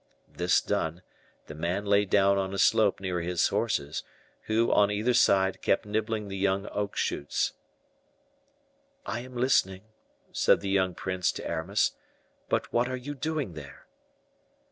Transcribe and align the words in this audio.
This 0.33 0.61
done, 0.61 1.03
the 1.45 1.53
man 1.53 1.85
lay 1.85 2.05
down 2.05 2.39
on 2.39 2.55
a 2.55 2.57
slope 2.57 2.99
near 2.99 3.21
his 3.21 3.49
horses, 3.49 4.01
who, 4.45 4.71
on 4.71 4.89
either 4.89 5.13
side, 5.13 5.61
kept 5.61 5.85
nibbling 5.85 6.27
the 6.27 6.37
young 6.39 6.67
oak 6.71 6.95
shoots. 6.95 7.53
"I 9.05 9.19
am 9.19 9.35
listening," 9.37 9.83
said 10.31 10.61
the 10.61 10.69
young 10.71 10.95
prince 10.95 11.31
to 11.33 11.47
Aramis; 11.47 11.91
"but 12.49 12.73
what 12.73 12.89
are 12.89 12.97
you 12.97 13.13
doing 13.13 13.53
there?" 13.53 13.85